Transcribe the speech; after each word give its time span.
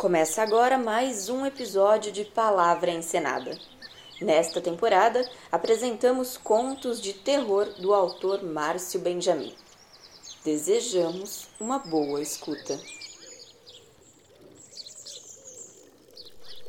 Começa 0.00 0.40
agora 0.40 0.78
mais 0.78 1.28
um 1.28 1.44
episódio 1.44 2.10
de 2.10 2.24
Palavra 2.24 2.90
Encenada. 2.90 3.54
Nesta 4.18 4.58
temporada, 4.58 5.22
apresentamos 5.52 6.38
contos 6.38 7.02
de 7.02 7.12
terror 7.12 7.66
do 7.78 7.92
autor 7.92 8.42
Márcio 8.42 8.98
Benjamin. 8.98 9.52
Desejamos 10.42 11.48
uma 11.60 11.78
boa 11.80 12.22
escuta. 12.22 12.80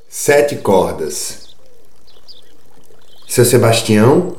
Sete 0.10 0.58
cordas. 0.58 1.56
Seu 3.30 3.46
Sebastião, 3.46 4.36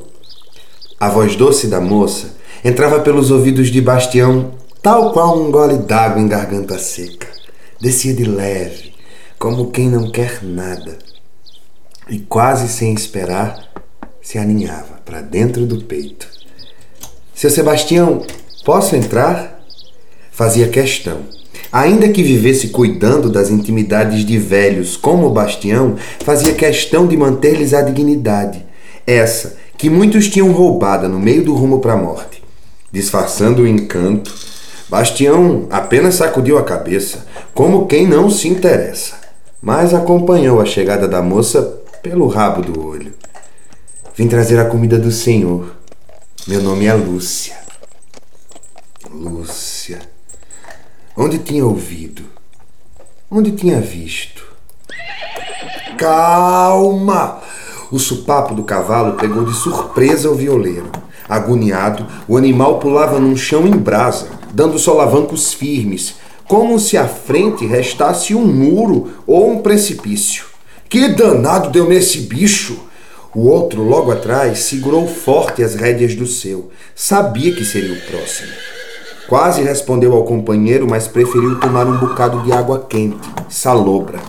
a 0.99 1.09
voz 1.09 1.35
doce 1.35 1.65
da 1.65 1.81
moça, 1.81 2.35
entrava 2.63 2.99
pelos 2.99 3.31
ouvidos 3.31 3.69
de 3.69 3.81
Bastião 3.81 4.53
tal 4.83 5.11
qual 5.13 5.35
um 5.35 5.49
gole 5.49 5.79
d'água 5.79 6.21
em 6.21 6.27
garganta 6.27 6.77
seca. 6.77 7.32
Descia 7.83 8.13
de 8.13 8.23
leve, 8.23 8.93
como 9.37 9.69
quem 9.69 9.89
não 9.89 10.09
quer 10.09 10.39
nada, 10.41 10.97
e 12.09 12.17
quase 12.17 12.69
sem 12.69 12.93
esperar, 12.93 13.59
se 14.21 14.37
aninhava 14.37 15.01
para 15.03 15.19
dentro 15.19 15.65
do 15.65 15.83
peito. 15.83 16.25
Seu 17.35 17.49
Sebastião, 17.49 18.25
posso 18.63 18.95
entrar? 18.95 19.61
Fazia 20.31 20.69
questão. 20.69 21.23
Ainda 21.73 22.07
que 22.07 22.23
vivesse 22.23 22.69
cuidando 22.69 23.29
das 23.29 23.49
intimidades 23.49 24.25
de 24.25 24.37
velhos 24.37 24.95
como 24.95 25.29
Bastião, 25.31 25.97
fazia 26.23 26.53
questão 26.53 27.05
de 27.05 27.17
manter-lhes 27.17 27.73
a 27.73 27.81
dignidade, 27.81 28.65
essa 29.05 29.57
que 29.77 29.89
muitos 29.89 30.29
tinham 30.29 30.53
roubada 30.53 31.09
no 31.09 31.19
meio 31.19 31.43
do 31.43 31.53
rumo 31.53 31.81
para 31.81 31.91
a 31.91 31.97
morte. 31.97 32.41
Disfarçando 32.93 33.63
o 33.63 33.67
encanto, 33.67 34.33
Bastião 34.87 35.67
apenas 35.69 36.15
sacudiu 36.15 36.57
a 36.57 36.63
cabeça, 36.63 37.25
como 37.53 37.85
quem 37.85 38.07
não 38.07 38.29
se 38.29 38.47
interessa, 38.47 39.15
mas 39.61 39.93
acompanhou 39.93 40.59
a 40.59 40.65
chegada 40.65 41.07
da 41.07 41.21
moça 41.21 41.61
pelo 42.01 42.27
rabo 42.27 42.61
do 42.61 42.85
olho. 42.85 43.13
Vim 44.15 44.27
trazer 44.27 44.59
a 44.59 44.65
comida 44.65 44.97
do 44.97 45.11
Senhor. 45.11 45.75
Meu 46.47 46.61
nome 46.61 46.85
é 46.85 46.93
Lúcia. 46.93 47.57
Lúcia. 49.09 49.99
Onde 51.15 51.37
tinha 51.37 51.63
ouvido? 51.63 52.23
Onde 53.29 53.51
tinha 53.51 53.79
visto? 53.79 54.43
Calma! 55.97 57.41
O 57.91 57.99
supapo 57.99 58.55
do 58.55 58.63
cavalo 58.63 59.13
pegou 59.13 59.45
de 59.45 59.53
surpresa 59.53 60.29
o 60.29 60.35
violeiro. 60.35 60.91
Agoniado, 61.29 62.05
o 62.27 62.35
animal 62.35 62.79
pulava 62.79 63.19
num 63.19 63.37
chão 63.37 63.67
em 63.67 63.77
brasa, 63.77 64.27
dando 64.51 64.79
solavancos 64.79 65.53
firmes, 65.53 66.15
como 66.47 66.79
se 66.79 66.97
à 66.97 67.07
frente 67.07 67.65
restasse 67.65 68.35
um 68.35 68.45
muro 68.45 69.11
ou 69.25 69.51
um 69.51 69.59
precipício. 69.59 70.45
Que 70.89 71.09
danado 71.09 71.69
deu 71.69 71.87
nesse 71.87 72.19
bicho! 72.19 72.79
O 73.35 73.47
outro, 73.47 73.81
logo 73.81 74.11
atrás, 74.11 74.59
segurou 74.59 75.07
forte 75.07 75.63
as 75.63 75.73
rédeas 75.73 76.13
do 76.13 76.27
seu. 76.27 76.69
Sabia 76.95 77.51
que 77.51 77.65
seria 77.65 77.93
o 77.93 78.01
próximo. 78.01 78.51
Quase 79.27 79.63
respondeu 79.63 80.13
ao 80.13 80.23
companheiro, 80.23 80.87
mas 80.87 81.07
preferiu 81.07 81.59
tomar 81.59 81.87
um 81.87 81.97
bocado 81.97 82.43
de 82.43 82.51
água 82.51 82.85
quente, 82.87 83.27
salobra. 83.49 84.19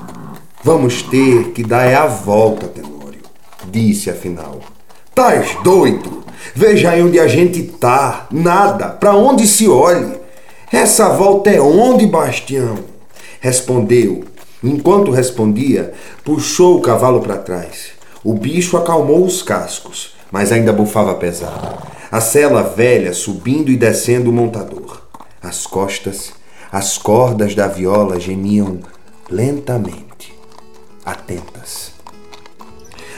Vamos 0.62 1.02
ter 1.02 1.50
que 1.50 1.62
dar 1.62 1.84
é 1.84 1.94
a 1.94 2.06
volta, 2.06 2.66
Tenório, 2.66 3.20
disse 3.70 4.08
afinal. 4.08 4.60
Tais 5.14 5.54
doido? 5.62 6.24
Veja 6.54 6.90
aí 6.90 7.02
onde 7.02 7.20
a 7.20 7.28
gente 7.28 7.62
tá. 7.62 8.26
Nada. 8.30 8.88
Para 8.88 9.14
onde 9.14 9.46
se 9.46 9.68
olhe. 9.68 10.23
Essa 10.72 11.08
volta 11.10 11.50
é 11.50 11.60
onde, 11.60 12.06
Bastião? 12.06 12.78
Respondeu. 13.40 14.24
Enquanto 14.62 15.10
respondia, 15.10 15.92
puxou 16.24 16.78
o 16.78 16.80
cavalo 16.80 17.20
para 17.20 17.36
trás. 17.36 17.90
O 18.24 18.32
bicho 18.32 18.76
acalmou 18.76 19.24
os 19.24 19.42
cascos, 19.42 20.14
mas 20.32 20.50
ainda 20.50 20.72
bufava 20.72 21.14
pesado. 21.14 21.76
A 22.10 22.20
cela 22.20 22.62
velha 22.62 23.12
subindo 23.12 23.70
e 23.70 23.76
descendo 23.76 24.30
o 24.30 24.32
montador. 24.32 25.02
As 25.42 25.66
costas, 25.66 26.32
as 26.72 26.96
cordas 26.96 27.54
da 27.54 27.68
viola 27.68 28.18
gemiam 28.18 28.80
lentamente, 29.30 30.34
atentas. 31.04 31.92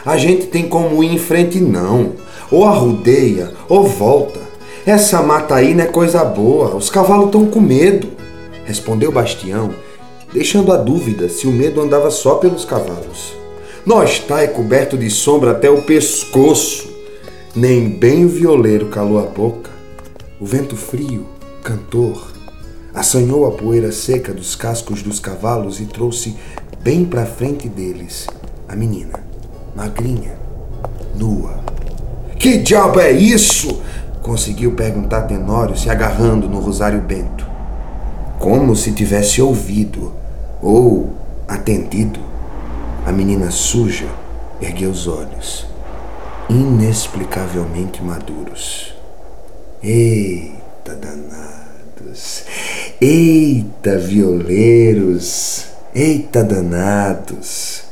A 0.05 0.17
gente 0.17 0.47
tem 0.47 0.69
como 0.69 1.03
ir 1.03 1.15
em 1.15 1.19
frente, 1.19 1.61
não. 1.61 2.13
Ou 2.51 2.65
arrudeia, 2.65 3.53
ou 3.69 3.87
volta. 3.87 4.46
Essa 4.87 5.21
mata 5.21 5.57
aí 5.57 5.75
não 5.75 5.83
é 5.83 5.89
coisa 5.89 6.25
boa, 6.25 6.77
os 6.77 6.89
cavalos 6.89 7.27
estão 7.27 7.45
com 7.47 7.59
medo, 7.61 8.07
respondeu 8.65 9.11
Bastião, 9.11 9.75
deixando 10.33 10.73
a 10.73 10.77
dúvida 10.77 11.29
se 11.29 11.49
o 11.49 11.51
medo 11.51 11.81
andava 11.81 12.09
só 12.09 12.37
pelos 12.37 12.65
cavalos. 12.65 13.35
Nós 13.85 14.21
tá 14.21 14.43
é 14.43 14.47
coberto 14.47 14.97
de 14.97 15.11
sombra 15.11 15.51
até 15.51 15.69
o 15.69 15.83
pescoço. 15.83 16.89
Nem 17.53 17.89
bem 17.89 18.27
o 18.27 18.29
violeiro 18.29 18.87
calou 18.87 19.19
a 19.19 19.23
boca. 19.23 19.71
O 20.41 20.47
vento 20.47 20.77
frio, 20.77 21.27
cantor, 21.65 22.33
assanhou 22.95 23.45
a 23.45 23.51
poeira 23.51 23.91
seca 23.91 24.33
dos 24.33 24.55
cascos 24.55 25.03
dos 25.03 25.19
cavalos 25.19 25.81
e 25.81 25.87
trouxe 25.87 26.37
bem 26.81 27.05
para 27.05 27.27
frente 27.27 27.69
deles 27.69 28.29
a 28.69 28.77
menina, 28.77 29.19
magrinha, 29.75 30.39
nua. 31.17 31.59
Que 32.39 32.59
diabo 32.59 33.01
é 33.01 33.11
isso? 33.11 33.81
Conseguiu 34.27 34.73
perguntar 34.73 35.23
Tenório, 35.23 35.77
se 35.77 35.89
agarrando 35.89 36.49
no 36.49 36.59
Rosário 36.59 37.01
Bento. 37.01 37.47
Como 38.41 38.75
se 38.75 38.91
tivesse 38.91 39.41
ouvido 39.41 40.13
ou 40.61 41.15
atendido. 41.47 42.19
A 43.07 43.13
menina 43.13 43.53
suja 43.53 44.09
ergueu 44.61 44.91
os 44.91 45.07
olhos, 45.07 45.65
inexplicavelmente 46.51 48.03
maduros. 48.03 48.97
Eita 49.81 50.97
danados! 50.97 52.43
Eita 53.01 53.97
violeiros! 53.97 55.67
Eita 55.95 56.43
danados! 56.43 57.85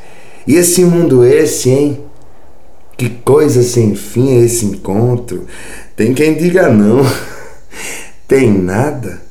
E 0.45 0.56
esse 0.56 0.84
mundo 0.84 1.25
esse, 1.25 1.71
hein? 1.71 2.01
Que 2.97 3.09
coisa 3.09 3.62
sem 3.62 3.95
fim 3.95 4.37
é 4.37 4.41
esse 4.41 4.66
encontro. 4.66 5.47
Tem 5.97 6.12
quem 6.15 6.37
diga 6.37 6.69
não. 6.69 7.03
Tem 8.27 8.50
nada. 8.50 9.22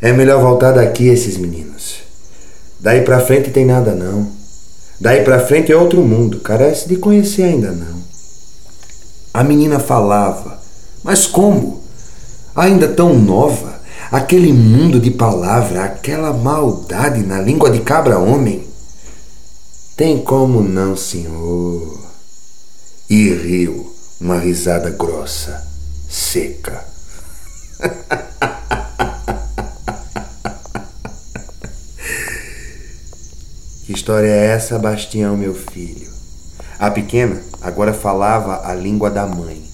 É 0.00 0.12
melhor 0.12 0.40
voltar 0.40 0.72
daqui, 0.72 1.08
esses 1.08 1.36
meninos. 1.36 1.96
Daí 2.80 3.02
pra 3.02 3.20
frente 3.20 3.50
tem 3.50 3.64
nada 3.64 3.94
não. 3.94 4.30
Daí 5.00 5.22
pra 5.24 5.40
frente 5.40 5.70
é 5.70 5.76
outro 5.76 6.02
mundo. 6.02 6.40
Carece 6.40 6.88
de 6.88 6.96
conhecer 6.96 7.44
ainda 7.44 7.72
não. 7.72 8.02
A 9.32 9.42
menina 9.44 9.78
falava. 9.78 10.60
Mas 11.02 11.26
como? 11.26 11.82
Ainda 12.54 12.88
tão 12.88 13.18
nova? 13.18 13.76
Aquele 14.10 14.52
mundo 14.52 15.00
de 15.00 15.10
palavra, 15.10 15.84
aquela 15.84 16.32
maldade 16.32 17.22
na 17.22 17.40
língua 17.40 17.70
de 17.70 17.80
cabra-homem. 17.80 18.66
Tem 19.96 20.18
como 20.18 20.62
não, 20.62 20.96
senhor 20.96 22.06
e 23.08 23.32
riu 23.32 23.94
uma 24.20 24.38
risada 24.38 24.90
grossa, 24.90 25.65
seca. 26.08 26.84
que 33.84 33.92
história 33.92 34.28
é 34.28 34.46
essa, 34.46 34.78
Bastião, 34.78 35.36
meu 35.36 35.54
filho? 35.54 36.10
A 36.78 36.90
pequena 36.90 37.40
agora 37.62 37.92
falava 37.94 38.66
a 38.68 38.74
língua 38.74 39.10
da 39.10 39.26
mãe 39.26 39.64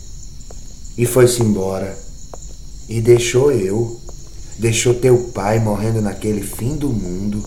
e 0.96 1.04
foi-se 1.06 1.42
embora 1.42 1.96
e 2.88 3.00
deixou 3.00 3.50
eu, 3.50 4.00
deixou 4.58 4.94
teu 4.94 5.30
pai 5.34 5.58
morrendo 5.58 6.00
naquele 6.00 6.42
fim 6.42 6.76
do 6.76 6.88
mundo. 6.88 7.42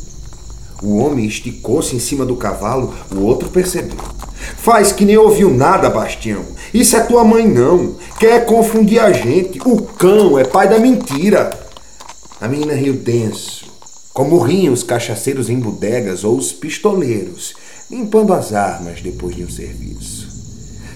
O 0.81 0.97
homem 0.97 1.25
esticou-se 1.25 1.95
em 1.95 1.99
cima 1.99 2.25
do 2.25 2.35
cavalo, 2.35 2.93
o 3.11 3.19
outro 3.21 3.49
percebeu. 3.49 3.97
Faz 4.57 4.91
que 4.91 5.05
nem 5.05 5.17
ouviu 5.17 5.49
nada, 5.51 5.89
Bastião. 5.89 6.43
Isso 6.73 6.95
é 6.95 7.01
tua 7.01 7.23
mãe, 7.23 7.47
não. 7.47 7.95
Quer 8.19 8.45
confundir 8.45 8.99
a 8.99 9.11
gente. 9.11 9.59
O 9.65 9.81
cão 9.81 10.37
é 10.37 10.43
pai 10.43 10.67
da 10.67 10.79
mentira. 10.79 11.49
A 12.39 12.47
menina 12.47 12.73
riu 12.73 12.93
denso, 12.93 13.65
como 14.13 14.39
riam 14.39 14.73
os 14.73 14.83
cachaceiros 14.83 15.49
em 15.49 15.57
bodegas 15.59 16.23
ou 16.23 16.37
os 16.37 16.51
pistoleiros, 16.51 17.55
limpando 17.89 18.33
as 18.33 18.53
armas 18.53 19.01
depois 19.01 19.35
de 19.35 19.43
um 19.43 19.49
serviço. 19.49 20.27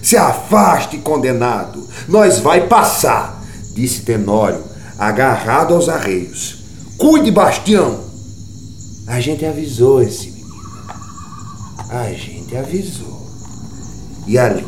Se 0.02 0.16
afaste, 0.16 0.98
condenado. 0.98 1.86
Nós 2.08 2.38
vai 2.38 2.66
passar, 2.66 3.42
disse 3.74 4.02
Tenório, 4.02 4.62
agarrado 4.98 5.74
aos 5.74 5.88
arreios. 5.88 6.58
Cuide, 6.96 7.30
Bastião. 7.30 8.00
A 9.06 9.18
gente 9.18 9.44
avisou 9.44 10.02
esse 10.02 10.30
menino. 10.30 10.50
A 11.88 12.12
gente 12.12 12.56
avisou. 12.56 13.19
E 14.26 14.38
ali, 14.38 14.64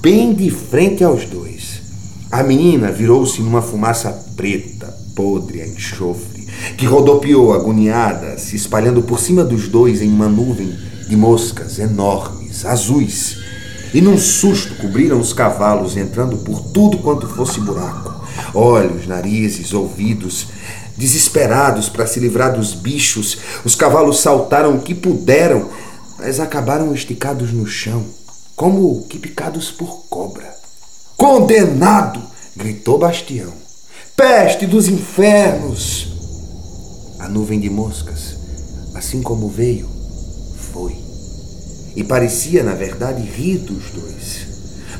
bem 0.00 0.32
de 0.34 0.50
frente 0.50 1.02
aos 1.02 1.24
dois, 1.24 1.82
a 2.30 2.42
menina 2.42 2.92
virou-se 2.92 3.40
numa 3.40 3.62
fumaça 3.62 4.10
preta, 4.36 4.94
podre 5.14 5.62
a 5.62 5.66
enxofre, 5.66 6.46
que 6.76 6.86
rodopiou 6.86 7.52
agoniada, 7.52 8.38
se 8.38 8.56
espalhando 8.56 9.02
por 9.02 9.18
cima 9.18 9.42
dos 9.42 9.68
dois 9.68 10.02
em 10.02 10.10
uma 10.10 10.28
nuvem 10.28 10.76
de 11.08 11.16
moscas 11.16 11.78
enormes, 11.78 12.64
azuis, 12.64 13.38
e 13.94 14.00
num 14.00 14.18
susto 14.18 14.74
cobriram 14.76 15.18
os 15.18 15.32
cavalos, 15.32 15.96
entrando 15.96 16.36
por 16.38 16.60
tudo 16.60 16.98
quanto 16.98 17.28
fosse 17.28 17.60
buraco. 17.60 18.14
Olhos, 18.52 19.06
narizes, 19.06 19.72
ouvidos, 19.72 20.48
desesperados 20.96 21.88
para 21.88 22.06
se 22.06 22.20
livrar 22.20 22.54
dos 22.54 22.74
bichos, 22.74 23.38
os 23.64 23.74
cavalos 23.74 24.20
saltaram 24.20 24.76
o 24.76 24.80
que 24.80 24.94
puderam, 24.94 25.70
mas 26.18 26.40
acabaram 26.40 26.94
esticados 26.94 27.52
no 27.52 27.66
chão, 27.66 28.04
como 28.56 29.02
que 29.02 29.18
picados 29.18 29.70
por 29.70 30.06
cobra. 30.08 30.56
Condenado! 31.14 32.22
gritou 32.56 32.98
Bastião. 32.98 33.52
Peste 34.16 34.66
dos 34.66 34.88
infernos! 34.88 36.08
A 37.18 37.28
nuvem 37.28 37.60
de 37.60 37.68
moscas, 37.68 38.36
assim 38.94 39.20
como 39.20 39.48
veio, 39.48 39.86
foi. 40.72 40.96
E 41.94 42.02
parecia, 42.02 42.62
na 42.62 42.72
verdade, 42.72 43.22
rir 43.22 43.58
dos 43.58 43.90
dois. 43.90 44.46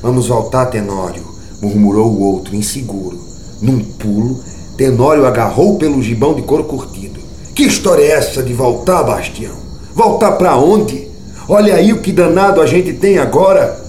Vamos 0.03 0.29
voltar, 0.29 0.67
Tenório, 0.67 1.26
murmurou 1.62 2.12
o 2.12 2.20
outro, 2.20 2.55
inseguro. 2.55 3.19
Num 3.62 3.82
pulo, 3.82 4.43
Tenório 4.76 5.25
agarrou 5.25 5.79
pelo 5.79 6.03
gibão 6.03 6.35
de 6.35 6.43
couro 6.43 6.64
curtido. 6.64 7.20
Que 7.55 7.62
história 7.62 8.03
é 8.03 8.11
essa 8.11 8.43
de 8.43 8.53
voltar, 8.53 9.03
Bastião? 9.03 9.56
Voltar 9.94 10.32
para 10.32 10.56
onde? 10.58 11.06
Olha 11.48 11.75
aí 11.76 11.93
o 11.93 12.00
que 12.00 12.12
danado 12.12 12.60
a 12.60 12.66
gente 12.66 12.93
tem 12.93 13.19
agora. 13.19 13.81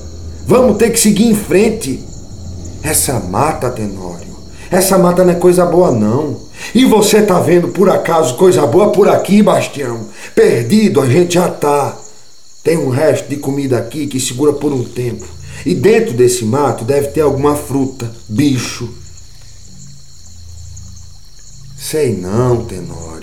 Vamos 0.45 0.77
ter 0.77 0.92
que 0.92 1.00
seguir 1.00 1.25
em 1.25 1.36
frente. 1.36 2.04
Essa 2.83 3.19
mata, 3.19 3.69
Tenório, 3.69 4.27
essa 4.71 4.98
mata 4.98 5.24
não 5.24 5.33
é 5.33 5.36
coisa 5.36 5.65
boa, 5.65 5.92
não. 5.92 6.38
E 6.74 6.86
você 6.86 7.21
tá 7.21 7.39
vendo 7.39 7.69
por 7.69 7.89
acaso 7.89 8.36
coisa 8.36 8.65
boa 8.65 8.92
por 8.92 9.09
aqui, 9.09 9.42
Bastião? 9.42 10.06
Perdido 10.36 11.01
a 11.01 11.07
gente 11.07 11.33
já 11.36 11.50
tá. 11.50 11.98
Tem 12.63 12.77
um 12.77 12.89
resto 12.89 13.30
de 13.30 13.38
comida 13.38 13.77
aqui 13.77 14.07
que 14.07 14.19
segura 14.19 14.54
por 14.54 14.71
um 14.71 14.83
tempo. 14.83 15.25
E 15.65 15.74
dentro 15.74 16.13
desse 16.13 16.45
mato 16.45 16.83
deve 16.83 17.07
ter 17.07 17.21
alguma 17.21 17.56
fruta, 17.56 18.12
bicho. 18.27 18.89
Sei 21.77 22.15
não, 22.15 22.65
Tenório. 22.65 23.17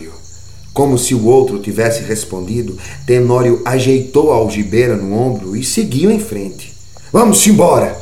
Como 0.74 0.98
se 0.98 1.14
o 1.14 1.24
outro 1.24 1.60
tivesse 1.60 2.02
respondido, 2.02 2.76
Tenório 3.06 3.62
ajeitou 3.64 4.32
a 4.32 4.34
algibeira 4.34 4.96
no 4.96 5.16
ombro 5.16 5.56
e 5.56 5.62
seguiu 5.62 6.10
em 6.10 6.18
frente. 6.18 6.74
Vamos 7.12 7.46
embora! 7.46 7.96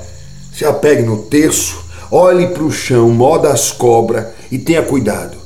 Se 0.54 0.64
apegue 0.64 1.02
no 1.02 1.18
terço, 1.18 1.84
olhe 2.10 2.48
para 2.48 2.62
o 2.62 2.72
chão, 2.72 3.10
moda 3.10 3.52
as 3.52 3.70
cobras 3.70 4.28
e 4.50 4.58
tenha 4.58 4.82
cuidado. 4.82 5.36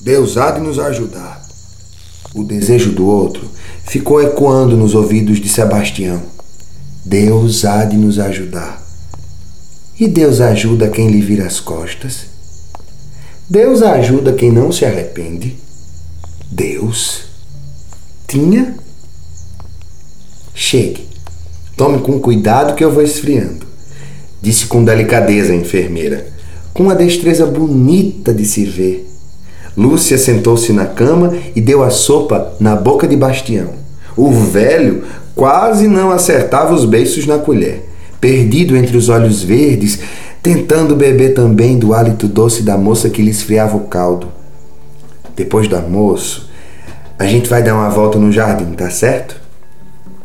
Deus 0.00 0.36
há 0.36 0.52
de 0.52 0.60
nos 0.60 0.78
ajudar. 0.78 1.44
O 2.32 2.44
desejo 2.44 2.92
do 2.92 3.04
outro 3.04 3.48
ficou 3.84 4.22
ecoando 4.22 4.76
nos 4.76 4.94
ouvidos 4.94 5.40
de 5.40 5.48
Sebastião. 5.48 6.22
Deus 7.04 7.64
há 7.64 7.84
de 7.84 7.96
nos 7.96 8.18
ajudar. 8.20 8.80
E 9.98 10.06
Deus 10.06 10.40
ajuda 10.40 10.88
quem 10.88 11.08
lhe 11.08 11.20
vira 11.20 11.46
as 11.46 11.58
costas. 11.58 12.26
Deus 13.50 13.82
ajuda 13.82 14.32
quem 14.32 14.52
não 14.52 14.70
se 14.70 14.84
arrepende. 14.84 15.56
Deus 16.50 17.24
tinha. 18.26 18.74
Chegue. 20.54 21.06
Tome 21.76 22.00
com 22.00 22.18
cuidado 22.18 22.74
que 22.74 22.82
eu 22.82 22.90
vou 22.90 23.02
esfriando. 23.02 23.66
Disse 24.40 24.66
com 24.66 24.84
delicadeza 24.84 25.52
a 25.52 25.56
enfermeira, 25.56 26.26
com 26.72 26.84
uma 26.84 26.94
destreza 26.94 27.44
bonita 27.44 28.32
de 28.32 28.44
se 28.44 28.64
ver. 28.64 29.08
Lúcia 29.76 30.16
sentou-se 30.16 30.72
na 30.72 30.86
cama 30.86 31.36
e 31.54 31.60
deu 31.60 31.82
a 31.82 31.90
sopa 31.90 32.54
na 32.58 32.74
boca 32.74 33.06
de 33.06 33.16
Bastião. 33.16 33.70
O 34.16 34.30
velho 34.32 35.04
quase 35.34 35.86
não 35.86 36.10
acertava 36.10 36.74
os 36.74 36.84
beiços 36.84 37.26
na 37.26 37.38
colher, 37.38 37.88
perdido 38.20 38.76
entre 38.76 38.96
os 38.96 39.08
olhos 39.08 39.42
verdes, 39.42 40.00
tentando 40.42 40.96
beber 40.96 41.34
também 41.34 41.78
do 41.78 41.94
hálito 41.94 42.26
doce 42.26 42.62
da 42.62 42.76
moça 42.76 43.08
que 43.08 43.22
lhe 43.22 43.30
esfriava 43.30 43.76
o 43.76 43.86
caldo. 43.86 44.37
Depois 45.38 45.68
do 45.68 45.76
almoço, 45.76 46.50
a 47.16 47.24
gente 47.24 47.48
vai 47.48 47.62
dar 47.62 47.72
uma 47.74 47.88
volta 47.88 48.18
no 48.18 48.32
jardim, 48.32 48.72
tá 48.72 48.90
certo? 48.90 49.40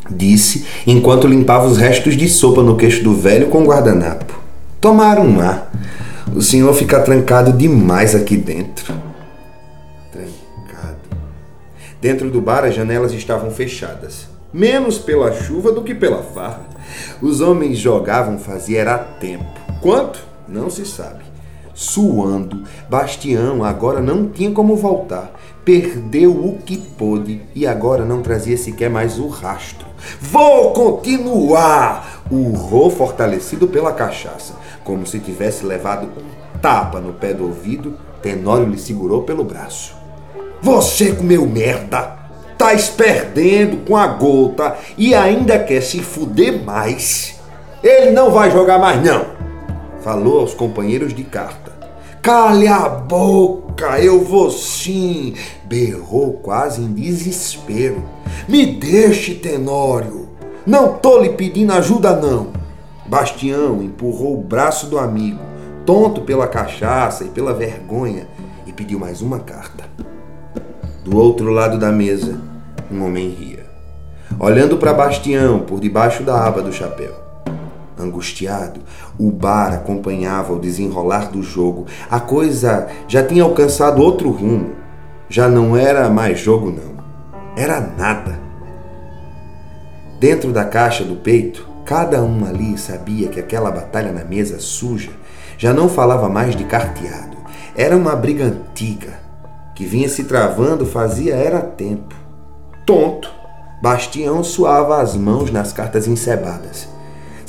Disse 0.10 0.66
enquanto 0.88 1.28
limpava 1.28 1.68
os 1.68 1.78
restos 1.78 2.18
de 2.18 2.28
sopa 2.28 2.64
no 2.64 2.76
queixo 2.76 3.04
do 3.04 3.14
velho 3.14 3.46
com 3.50 3.64
guardanapo. 3.64 4.34
Tomar 4.82 5.20
um 5.20 5.40
ar. 5.40 5.72
O 6.36 6.42
senhor 6.42 6.74
fica 6.74 7.00
trancado 7.00 7.54
demais 7.54 8.16
aqui 8.16 8.36
dentro. 8.36 8.92
Dentro 12.02 12.32
do 12.32 12.42
bar, 12.42 12.66
as 12.66 12.74
janelas 12.74 13.14
estavam 13.14 13.52
fechadas. 13.52 14.28
Menos 14.52 14.98
pela 14.98 15.32
chuva 15.32 15.72
do 15.72 15.84
que 15.84 15.94
pela 15.94 16.24
farra. 16.24 16.66
Os 17.22 17.40
homens 17.40 17.78
jogavam 17.78 18.40
fazia 18.40 18.82
era 18.82 18.98
tempo. 18.98 19.46
Quanto? 19.80 20.20
Não 20.50 20.72
se 20.72 20.86
sabe. 20.88 21.23
Suando, 21.74 22.64
Bastião 22.88 23.64
agora 23.64 24.00
não 24.00 24.28
tinha 24.30 24.52
como 24.52 24.76
voltar. 24.76 25.32
Perdeu 25.66 26.32
o 26.32 26.58
que 26.58 26.78
pôde 26.78 27.42
e 27.56 27.66
agora 27.66 28.06
não 28.06 28.22
trazia 28.22 28.58
sequer 28.58 28.90
mais 28.90 29.18
o 29.18 29.28
rastro. 29.28 29.88
Vou 30.20 30.72
continuar! 30.72 32.24
Urrou 32.30 32.90
fortalecido 32.90 33.68
pela 33.68 33.94
cachaça, 33.94 34.56
como 34.84 35.06
se 35.06 35.20
tivesse 35.20 35.66
levado 35.66 36.08
um 36.08 36.60
tapa 36.60 37.00
no 37.00 37.14
pé 37.14 37.34
do 37.34 37.46
ouvido. 37.46 37.98
Tenório 38.22 38.68
lhe 38.68 38.78
segurou 38.78 39.24
pelo 39.24 39.44
braço. 39.44 39.96
Você 40.62 41.14
comeu 41.14 41.46
merda, 41.46 42.18
tá 42.58 42.70
perdendo 42.96 43.86
com 43.86 43.98
a 43.98 44.08
gota 44.08 44.78
e 44.98 45.14
ainda 45.14 45.60
quer 45.60 45.82
se 45.82 46.02
fuder 46.02 46.64
mais. 46.64 47.40
Ele 47.84 48.12
não 48.12 48.32
vai 48.32 48.50
jogar 48.52 48.80
mais 48.80 49.04
não. 49.04 49.26
Falou 50.02 50.42
aos 50.42 50.54
companheiros 50.54 51.14
de 51.14 51.24
carta. 51.24 51.63
Cale 52.24 52.70
a 52.70 52.88
boca, 52.88 54.00
eu 54.00 54.24
vou 54.24 54.50
sim. 54.50 55.34
Berrou 55.66 56.36
quase 56.36 56.82
em 56.82 56.94
desespero. 56.94 58.02
Me 58.48 58.66
deixe, 58.66 59.36
Tenório. 59.36 60.30
Não 60.66 60.94
tô 60.94 61.22
lhe 61.22 61.32
pedindo 61.32 61.74
ajuda 61.74 62.16
não. 62.16 62.54
Bastião 63.06 63.84
empurrou 63.84 64.36
o 64.36 64.42
braço 64.42 64.88
do 64.88 64.98
amigo, 64.98 65.42
tonto 65.86 66.22
pela 66.22 66.48
cachaça 66.48 67.26
e 67.26 67.28
pela 67.28 67.54
vergonha, 67.54 68.26
e 68.66 68.72
pediu 68.72 68.98
mais 68.98 69.22
uma 69.22 69.40
carta. 69.40 69.84
Do 71.04 71.18
outro 71.18 71.52
lado 71.52 71.78
da 71.78 71.92
mesa, 71.92 72.40
um 72.90 73.06
homem 73.06 73.28
ria, 73.32 73.66
olhando 74.40 74.78
para 74.78 74.94
Bastião 74.94 75.60
por 75.60 75.82
debaixo 75.82 76.24
da 76.24 76.48
aba 76.48 76.62
do 76.62 76.72
chapéu. 76.72 77.23
Angustiado, 78.04 78.82
o 79.18 79.32
bar 79.32 79.74
acompanhava 79.74 80.54
o 80.54 80.60
desenrolar 80.60 81.32
do 81.32 81.42
jogo. 81.42 81.86
A 82.10 82.20
coisa 82.20 82.88
já 83.08 83.24
tinha 83.24 83.44
alcançado 83.44 84.02
outro 84.02 84.30
rumo. 84.30 84.72
Já 85.30 85.48
não 85.48 85.76
era 85.76 86.10
mais 86.10 86.40
jogo, 86.40 86.72
não. 86.72 87.04
Era 87.56 87.80
nada. 87.80 88.40
Dentro 90.20 90.52
da 90.52 90.64
caixa 90.66 91.04
do 91.04 91.16
peito, 91.16 91.68
cada 91.86 92.22
um 92.22 92.46
ali 92.46 92.78
sabia 92.78 93.28
que 93.28 93.40
aquela 93.40 93.72
batalha 93.72 94.12
na 94.12 94.24
mesa 94.24 94.60
suja 94.60 95.12
já 95.58 95.74
não 95.74 95.90
falava 95.90 96.30
mais 96.30 96.56
de 96.56 96.64
carteado. 96.64 97.38
Era 97.76 97.98
uma 97.98 98.16
briga 98.16 98.46
antiga, 98.46 99.20
que 99.76 99.86
vinha 99.86 100.08
se 100.08 100.26
travando 100.26 100.86
fazia 100.86 101.36
era 101.36 101.60
tempo. 101.60 102.16
Tonto, 102.86 103.32
Bastião 103.84 104.44
suava 104.46 105.02
as 105.02 105.14
mãos 105.14 105.52
nas 105.52 105.74
cartas 105.74 106.08
encebadas. 106.08 106.88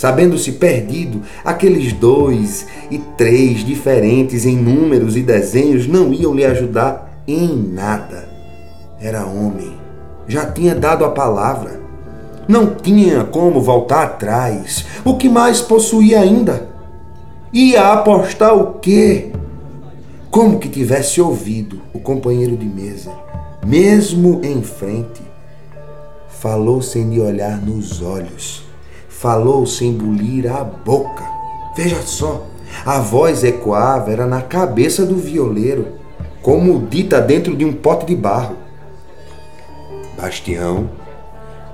Sabendo-se 0.04 0.52
perdido, 0.52 1.22
aqueles 1.42 1.94
dois 1.94 2.66
e 2.90 2.98
três 2.98 3.64
diferentes 3.64 4.44
em 4.44 4.54
números 4.54 5.16
e 5.16 5.22
desenhos 5.22 5.86
não 5.86 6.12
iam 6.12 6.34
lhe 6.34 6.44
ajudar 6.44 7.22
em 7.26 7.56
nada. 7.56 8.28
Era 9.00 9.24
homem, 9.24 9.72
já 10.28 10.44
tinha 10.44 10.74
dado 10.74 11.06
a 11.06 11.08
palavra. 11.08 11.80
Não 12.46 12.74
tinha 12.74 13.24
como 13.24 13.62
voltar 13.62 14.02
atrás. 14.02 14.84
O 15.06 15.16
que 15.16 15.26
mais 15.26 15.62
possuía 15.62 16.20
ainda? 16.20 16.68
Ia 17.50 17.94
apostar 17.94 18.54
o 18.54 18.74
quê? 18.80 19.32
como 20.30 20.58
que 20.58 20.68
tivesse 20.68 21.18
ouvido 21.18 21.80
o 21.94 21.98
companheiro 21.98 22.58
de 22.58 22.66
mesa, 22.66 23.10
mesmo 23.64 24.42
em 24.44 24.62
frente. 24.62 25.22
Falou 26.28 26.82
sem 26.82 27.08
lhe 27.08 27.20
olhar 27.22 27.56
nos 27.56 28.02
olhos, 28.02 28.64
falou 29.24 29.64
sem 29.64 29.90
bulir 29.90 30.54
a 30.54 30.62
boca. 30.62 31.24
Veja 31.74 32.02
só, 32.02 32.46
a 32.84 32.98
voz 32.98 33.42
ecoava, 33.42 34.12
era 34.12 34.26
na 34.26 34.42
cabeça 34.42 35.06
do 35.06 35.16
violeiro, 35.16 35.94
como 36.42 36.86
dita 36.86 37.22
dentro 37.22 37.56
de 37.56 37.64
um 37.64 37.72
pote 37.72 38.04
de 38.04 38.14
barro. 38.14 38.54
Bastião, 40.14 40.90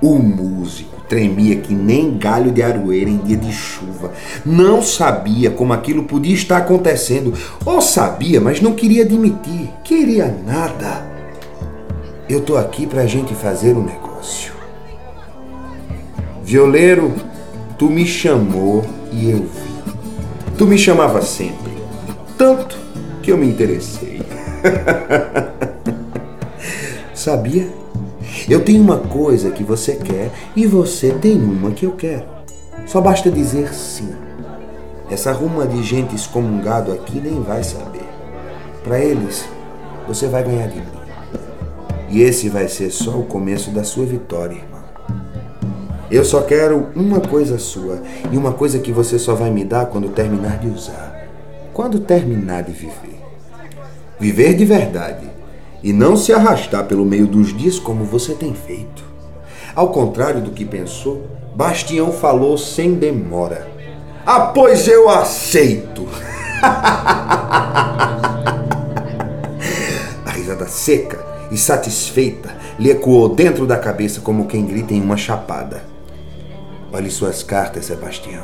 o 0.01 0.15
músico, 0.15 1.01
Tremia 1.09 1.57
que 1.57 1.73
nem 1.73 2.17
galho 2.17 2.53
de 2.53 2.63
aroeira 2.63 3.09
em 3.09 3.17
dia 3.17 3.35
de 3.35 3.51
chuva. 3.51 4.13
Não 4.45 4.81
sabia 4.81 5.51
como 5.51 5.73
aquilo 5.73 6.03
podia 6.03 6.33
estar 6.33 6.55
acontecendo. 6.55 7.33
Ou 7.65 7.81
sabia, 7.81 8.39
mas 8.39 8.61
não 8.61 8.71
queria 8.71 9.03
admitir. 9.03 9.69
Queria 9.83 10.33
nada. 10.47 11.05
Eu 12.29 12.39
tô 12.39 12.55
aqui 12.55 12.87
pra 12.87 13.05
gente 13.05 13.35
fazer 13.35 13.75
um 13.75 13.83
negócio. 13.83 14.53
Violeiro, 16.45 17.13
tu 17.81 17.89
me 17.89 18.05
chamou 18.05 18.85
e 19.11 19.31
eu 19.31 19.39
vi. 19.39 20.55
Tu 20.55 20.67
me 20.67 20.77
chamava 20.77 21.19
sempre. 21.23 21.71
Tanto 22.37 22.77
que 23.23 23.31
eu 23.31 23.37
me 23.39 23.47
interessei. 23.47 24.21
Sabia? 27.11 27.67
Eu 28.47 28.63
tenho 28.63 28.83
uma 28.83 28.99
coisa 28.99 29.49
que 29.49 29.63
você 29.63 29.95
quer 29.95 30.29
e 30.55 30.67
você 30.67 31.09
tem 31.09 31.41
uma 31.41 31.71
que 31.71 31.87
eu 31.87 31.93
quero. 31.93 32.25
Só 32.85 33.01
basta 33.01 33.31
dizer 33.31 33.73
sim. 33.73 34.13
Essa 35.09 35.31
ruma 35.31 35.65
de 35.65 35.81
gente 35.81 36.13
excomungado 36.13 36.91
aqui 36.91 37.19
nem 37.19 37.41
vai 37.41 37.63
saber. 37.63 38.07
Para 38.83 38.99
eles, 38.99 39.43
você 40.07 40.27
vai 40.27 40.43
ganhar 40.43 40.67
de 40.67 40.81
mim. 40.81 40.85
E 42.11 42.21
esse 42.21 42.47
vai 42.47 42.67
ser 42.67 42.91
só 42.91 43.17
o 43.17 43.23
começo 43.23 43.71
da 43.71 43.83
sua 43.83 44.05
vitória. 44.05 44.69
Eu 46.11 46.25
só 46.25 46.41
quero 46.41 46.89
uma 46.93 47.21
coisa 47.21 47.57
sua 47.57 48.01
e 48.29 48.37
uma 48.37 48.51
coisa 48.51 48.79
que 48.79 48.91
você 48.91 49.17
só 49.17 49.33
vai 49.33 49.49
me 49.49 49.63
dar 49.63 49.85
quando 49.85 50.09
terminar 50.09 50.57
de 50.57 50.67
usar. 50.67 51.25
Quando 51.73 52.01
terminar 52.01 52.63
de 52.63 52.73
viver. 52.73 53.21
Viver 54.19 54.53
de 54.55 54.65
verdade 54.65 55.29
e 55.81 55.93
não 55.93 56.17
se 56.17 56.33
arrastar 56.33 56.83
pelo 56.83 57.05
meio 57.05 57.25
dos 57.25 57.55
dias 57.57 57.79
como 57.79 58.03
você 58.03 58.33
tem 58.33 58.53
feito. 58.53 59.05
Ao 59.73 59.87
contrário 59.87 60.41
do 60.41 60.51
que 60.51 60.65
pensou, 60.65 61.25
Bastião 61.55 62.11
falou 62.11 62.57
sem 62.57 62.93
demora. 62.93 63.65
Ah, 64.25 64.51
pois 64.53 64.89
eu 64.89 65.09
aceito! 65.09 66.05
A 70.25 70.31
risada 70.33 70.67
seca 70.67 71.25
e 71.49 71.57
satisfeita 71.57 72.53
lhe 72.77 72.91
ecoou 72.91 73.29
dentro 73.29 73.65
da 73.65 73.77
cabeça 73.77 74.19
como 74.19 74.45
quem 74.45 74.65
grita 74.65 74.93
em 74.93 75.01
uma 75.01 75.15
chapada. 75.15 75.90
Olhe 76.91 77.09
suas 77.09 77.41
cartas, 77.43 77.85
Sebastião. 77.85 78.43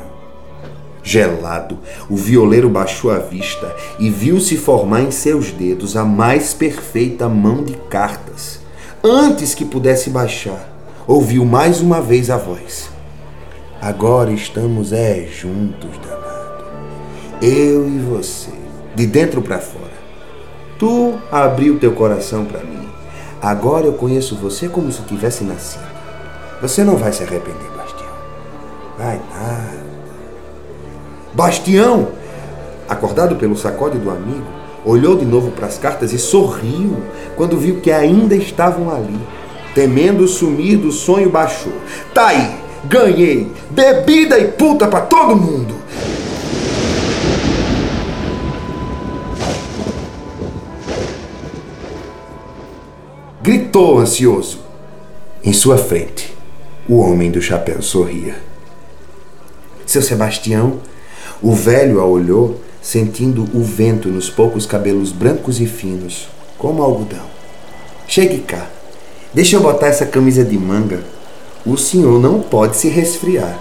Gelado, 1.02 1.78
o 2.08 2.16
violeiro 2.16 2.68
baixou 2.68 3.10
a 3.10 3.18
vista 3.18 3.74
e 3.98 4.10
viu-se 4.10 4.56
formar 4.56 5.02
em 5.02 5.10
seus 5.10 5.50
dedos 5.50 5.96
a 5.96 6.04
mais 6.04 6.52
perfeita 6.52 7.28
mão 7.28 7.62
de 7.64 7.74
cartas. 7.88 8.60
Antes 9.02 9.54
que 9.54 9.64
pudesse 9.64 10.10
baixar, 10.10 10.68
ouviu 11.06 11.44
mais 11.44 11.80
uma 11.80 12.00
vez 12.00 12.30
a 12.30 12.36
voz. 12.36 12.90
Agora 13.80 14.32
estamos 14.32 14.92
é 14.92 15.26
juntos, 15.26 15.90
danado. 15.98 16.64
Eu 17.40 17.88
e 17.88 17.98
você, 18.00 18.50
de 18.94 19.06
dentro 19.06 19.40
para 19.40 19.60
fora. 19.60 19.88
Tu 20.78 21.14
abriu 21.30 21.78
teu 21.78 21.92
coração 21.92 22.44
para 22.44 22.60
mim. 22.60 22.88
Agora 23.40 23.86
eu 23.86 23.92
conheço 23.92 24.34
você 24.36 24.68
como 24.68 24.90
se 24.90 25.02
tivesse 25.02 25.44
nascido. 25.44 25.86
Você 26.60 26.82
não 26.82 26.96
vai 26.96 27.12
se 27.12 27.22
arrepender, 27.22 27.70
Bastião. 27.76 27.97
Vai 28.98 29.20
nada. 29.30 29.78
Bastião, 31.32 32.08
acordado 32.88 33.36
pelo 33.36 33.56
sacode 33.56 33.96
do 33.96 34.10
amigo, 34.10 34.44
olhou 34.84 35.16
de 35.16 35.24
novo 35.24 35.52
para 35.52 35.68
as 35.68 35.78
cartas 35.78 36.12
e 36.12 36.18
sorriu 36.18 36.96
quando 37.36 37.56
viu 37.56 37.80
que 37.80 37.92
ainda 37.92 38.34
estavam 38.34 38.92
ali. 38.92 39.16
Temendo 39.72 40.26
sumir 40.26 40.78
do 40.78 40.90
sonho, 40.90 41.30
baixou. 41.30 41.72
Tá 42.12 42.28
aí, 42.28 42.56
ganhei! 42.86 43.52
Bebida 43.70 44.36
e 44.36 44.48
puta 44.48 44.88
para 44.88 45.02
todo 45.02 45.36
mundo! 45.36 45.76
Gritou 53.40 54.00
ansioso. 54.00 54.58
Em 55.44 55.52
sua 55.52 55.78
frente, 55.78 56.36
o 56.88 56.98
homem 56.98 57.30
do 57.30 57.40
chapéu 57.40 57.80
sorria. 57.80 58.47
Seu 59.88 60.02
Sebastião 60.02 60.80
o 61.40 61.54
velho 61.54 61.98
a 61.98 62.04
olhou, 62.04 62.60
sentindo 62.82 63.48
o 63.54 63.62
vento 63.62 64.10
nos 64.10 64.28
poucos 64.28 64.66
cabelos 64.66 65.12
brancos 65.12 65.62
e 65.62 65.66
finos, 65.66 66.28
como 66.58 66.82
algodão. 66.82 67.24
Chegue 68.06 68.40
cá. 68.40 68.66
Deixa 69.32 69.56
eu 69.56 69.62
botar 69.62 69.86
essa 69.86 70.04
camisa 70.04 70.44
de 70.44 70.58
manga. 70.58 71.02
O 71.64 71.78
senhor 71.78 72.20
não 72.20 72.40
pode 72.40 72.76
se 72.76 72.88
resfriar. 72.88 73.58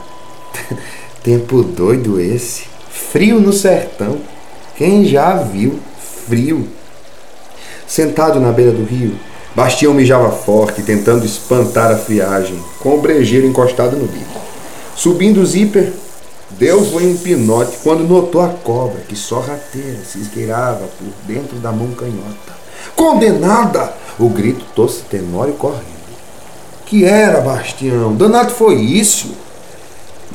Tempo 1.23 1.63
doido 1.63 2.19
esse. 2.19 2.65
Frio 2.89 3.39
no 3.39 3.53
sertão. 3.53 4.17
Quem 4.75 5.05
já 5.05 5.33
viu 5.37 5.79
frio? 6.27 6.67
Sentado 7.87 8.37
na 8.37 8.51
beira 8.51 8.71
do 8.71 8.83
rio, 8.83 9.15
Bastião 9.55 9.93
mijava 9.93 10.29
forte, 10.29 10.81
tentando 10.81 11.25
espantar 11.25 11.89
a 11.89 11.97
friagem, 11.97 12.61
com 12.79 12.95
o 12.95 13.01
brejeiro 13.01 13.47
encostado 13.47 13.95
no 13.95 14.05
bico. 14.05 14.41
Subindo 14.93 15.41
o 15.41 15.45
zíper, 15.45 15.93
Deus 16.51 16.89
foi 16.89 17.05
um 17.05 17.17
pinote 17.17 17.77
quando 17.83 18.07
notou 18.07 18.41
a 18.41 18.49
cobra 18.49 19.01
que 19.01 19.15
só 19.15 19.39
rateira 19.39 19.99
se 20.05 20.19
esgueirava 20.19 20.87
por 20.97 21.07
dentro 21.27 21.57
da 21.57 21.71
mão 21.71 21.91
canhota. 21.91 22.57
Condenada! 22.95 23.93
O 24.17 24.29
grito 24.29 24.65
trouxe 24.73 25.01
Tenório 25.03 25.53
correndo. 25.53 25.85
Que 26.85 27.03
era, 27.03 27.41
Bastião? 27.41 28.15
Danado 28.15 28.51
foi 28.51 28.75
isso? 28.75 29.31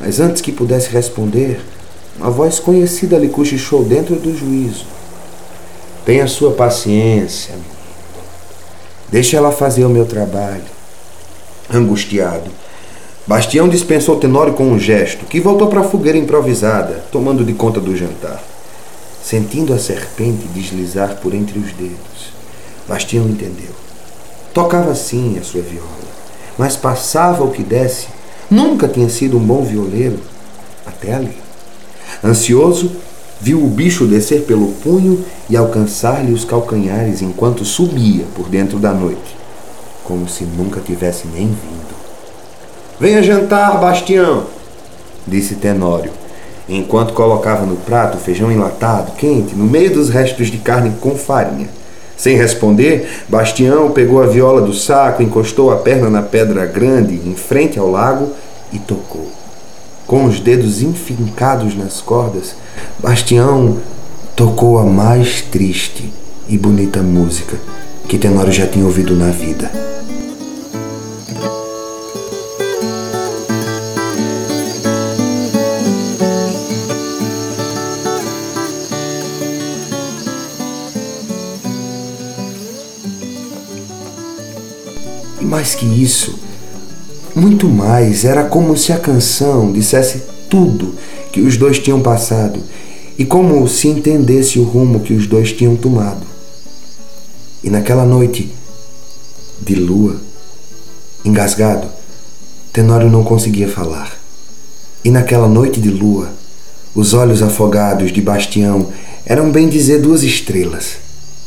Mas 0.00 0.20
antes 0.20 0.42
que 0.42 0.52
pudesse 0.52 0.90
responder, 0.90 1.60
uma 2.18 2.30
voz 2.30 2.60
conhecida 2.60 3.18
lhe 3.18 3.28
cochichou 3.28 3.82
dentro 3.82 4.16
do 4.16 4.36
juízo. 4.36 4.84
Tenha 6.04 6.26
sua 6.26 6.52
paciência, 6.52 7.54
menino. 7.54 7.72
Deixa 9.08 9.36
ela 9.36 9.50
fazer 9.50 9.84
o 9.84 9.90
meu 9.90 10.04
trabalho. 10.04 10.64
Angustiado, 11.72 12.50
Bastião 13.24 13.68
dispensou 13.68 14.16
Tenório 14.16 14.52
com 14.52 14.64
um 14.64 14.80
gesto, 14.80 15.26
que 15.26 15.40
voltou 15.40 15.68
para 15.68 15.80
a 15.80 15.84
fogueira 15.84 16.18
improvisada, 16.18 17.04
tomando 17.12 17.44
de 17.44 17.52
conta 17.52 17.80
do 17.80 17.96
jantar. 17.96 18.42
Sentindo 19.22 19.72
a 19.72 19.78
serpente 19.78 20.48
deslizar 20.48 21.16
por 21.22 21.32
entre 21.32 21.56
os 21.56 21.72
dedos, 21.72 22.32
Bastião 22.88 23.24
entendeu. 23.26 23.70
Tocava 24.52 24.92
sim 24.96 25.38
a 25.38 25.44
sua 25.44 25.62
viola, 25.62 25.86
mas 26.58 26.76
passava 26.76 27.44
o 27.44 27.52
que 27.52 27.62
desse. 27.62 28.08
Nunca 28.50 28.88
tinha 28.88 29.08
sido 29.08 29.36
um 29.36 29.40
bom 29.40 29.62
violeiro, 29.62 30.18
até 30.84 31.14
ali. 31.14 31.38
Ansioso, 32.24 32.90
viu 33.40 33.64
o 33.64 33.68
bicho 33.68 34.04
descer 34.04 34.42
pelo 34.42 34.72
punho 34.82 35.24
e 35.48 35.56
alcançar-lhe 35.56 36.32
os 36.32 36.44
calcanhares 36.44 37.22
enquanto 37.22 37.64
subia 37.64 38.24
por 38.34 38.48
dentro 38.48 38.80
da 38.80 38.92
noite, 38.92 39.36
como 40.02 40.28
se 40.28 40.42
nunca 40.42 40.80
tivesse 40.80 41.28
nem 41.28 41.46
vindo. 41.46 41.91
Venha 43.02 43.20
jantar, 43.20 43.80
Bastião, 43.80 44.44
disse 45.26 45.56
Tenório, 45.56 46.12
enquanto 46.68 47.14
colocava 47.14 47.66
no 47.66 47.74
prato 47.74 48.16
feijão 48.16 48.52
enlatado, 48.52 49.16
quente, 49.16 49.56
no 49.56 49.64
meio 49.64 49.92
dos 49.92 50.08
restos 50.08 50.46
de 50.46 50.58
carne 50.58 50.92
com 51.00 51.16
farinha. 51.16 51.68
Sem 52.16 52.36
responder, 52.36 53.24
Bastião 53.28 53.90
pegou 53.90 54.22
a 54.22 54.28
viola 54.28 54.60
do 54.60 54.72
saco, 54.72 55.20
encostou 55.20 55.72
a 55.72 55.78
perna 55.78 56.08
na 56.08 56.22
pedra 56.22 56.64
grande 56.64 57.14
em 57.26 57.34
frente 57.34 57.76
ao 57.76 57.90
lago 57.90 58.30
e 58.72 58.78
tocou. 58.78 59.28
Com 60.06 60.26
os 60.26 60.38
dedos 60.38 60.80
enfincados 60.80 61.76
nas 61.76 62.00
cordas, 62.00 62.54
Bastião 63.00 63.78
tocou 64.36 64.78
a 64.78 64.84
mais 64.84 65.42
triste 65.42 66.12
e 66.46 66.56
bonita 66.56 67.02
música 67.02 67.56
que 68.08 68.16
Tenório 68.16 68.52
já 68.52 68.68
tinha 68.68 68.84
ouvido 68.84 69.16
na 69.16 69.32
vida. 69.32 69.68
Mais 85.52 85.74
que 85.74 85.84
isso, 85.84 86.38
muito 87.34 87.68
mais, 87.68 88.24
era 88.24 88.42
como 88.42 88.74
se 88.74 88.90
a 88.90 88.98
canção 88.98 89.70
dissesse 89.70 90.22
tudo 90.48 90.94
que 91.30 91.42
os 91.42 91.58
dois 91.58 91.78
tinham 91.78 92.00
passado 92.00 92.58
e 93.18 93.24
como 93.26 93.68
se 93.68 93.86
entendesse 93.86 94.58
o 94.58 94.64
rumo 94.64 95.00
que 95.00 95.12
os 95.12 95.26
dois 95.26 95.52
tinham 95.52 95.76
tomado. 95.76 96.26
E 97.62 97.68
naquela 97.68 98.06
noite 98.06 98.50
de 99.60 99.74
lua, 99.74 100.16
engasgado, 101.22 101.86
Tenório 102.72 103.10
não 103.10 103.22
conseguia 103.22 103.68
falar. 103.68 104.10
E 105.04 105.10
naquela 105.10 105.48
noite 105.48 105.82
de 105.82 105.90
lua, 105.90 106.32
os 106.94 107.12
olhos 107.12 107.42
afogados 107.42 108.10
de 108.10 108.22
Bastião 108.22 108.88
eram 109.26 109.50
bem 109.50 109.68
dizer 109.68 110.00
duas 110.00 110.22
estrelas 110.22 110.94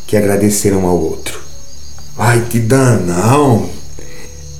que 0.05 0.15
agradeceram 0.15 0.85
ao 0.85 1.01
outro. 1.01 1.41
Vai 2.15 2.41
te 2.41 2.59
danar, 2.59 3.39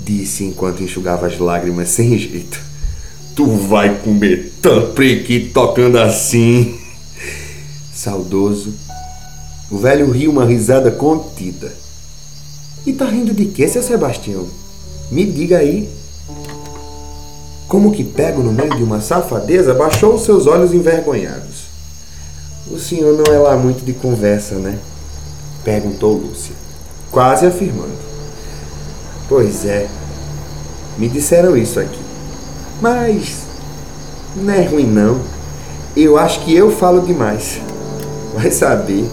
disse 0.05 0.43
enquanto 0.43 0.83
enxugava 0.83 1.25
as 1.25 1.39
lágrimas 1.39 1.89
sem 1.89 2.17
jeito. 2.17 2.62
Tu 3.35 3.45
vai 3.45 3.97
comer 4.00 4.53
tanto 4.62 4.93
prequito 4.93 5.51
tocando 5.51 5.97
assim. 5.97 6.79
Saudoso, 7.93 8.74
o 9.69 9.77
velho 9.77 10.12
riu 10.12 10.31
uma 10.31 10.45
risada 10.45 10.91
contida. 10.91 11.74
E 12.85 12.93
tá 12.93 13.05
rindo 13.05 13.33
de 13.33 13.45
quê, 13.45 13.67
seu 13.67 13.81
Sebastião? 13.81 14.47
Me 15.12 15.25
diga 15.25 15.57
aí. 15.57 15.89
Como 17.67 17.91
que 17.91 18.03
pego 18.03 18.43
no 18.43 18.53
meio 18.53 18.75
de 18.77 18.83
uma 18.83 19.01
safadeza, 19.01 19.74
baixou 19.74 20.15
os 20.15 20.24
seus 20.24 20.45
olhos 20.45 20.71
envergonhados. 20.71 21.65
O 22.69 22.77
senhor 22.77 23.17
não 23.17 23.33
é 23.33 23.38
lá 23.38 23.57
muito 23.57 23.83
de 23.83 23.93
conversa, 23.93 24.55
né? 24.55 24.77
Perguntou 25.63 26.13
Lúcia, 26.13 26.53
quase 27.12 27.45
afirmando. 27.45 28.14
Pois 29.27 29.65
é, 29.65 29.88
me 30.98 31.08
disseram 31.08 31.58
isso 31.58 31.79
aqui. 31.79 32.00
Mas 32.82 33.44
não 34.36 34.53
é 34.53 34.63
ruim 34.63 34.86
não. 34.86 35.20
Eu 35.96 36.17
acho 36.17 36.41
que 36.41 36.55
eu 36.55 36.72
falo 36.72 37.01
demais. 37.01 37.60
Vai 38.36 38.51
saber. 38.51 39.10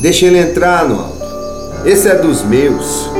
Deixa 0.00 0.26
ele 0.26 0.38
entrar, 0.38 0.88
Noaldo. 0.88 1.20
Esse 1.84 2.08
é 2.08 2.14
dos 2.14 2.42
meus. 2.42 3.10